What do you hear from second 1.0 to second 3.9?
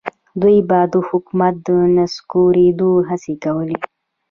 حکومت د نسکورېدو هڅې کولې.